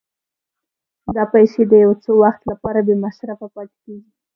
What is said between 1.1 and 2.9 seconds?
دا پیسې د یو څه وخت لپاره